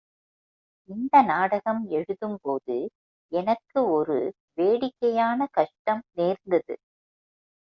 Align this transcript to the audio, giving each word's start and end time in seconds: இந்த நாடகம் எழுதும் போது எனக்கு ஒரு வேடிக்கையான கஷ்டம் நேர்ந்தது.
இந்த 0.89 1.21
நாடகம் 1.23 1.81
எழுதும் 1.89 2.37
போது 2.41 2.77
எனக்கு 3.31 3.79
ஒரு 3.91 4.17
வேடிக்கையான 4.57 5.47
கஷ்டம் 5.51 6.03
நேர்ந்தது. 6.11 6.75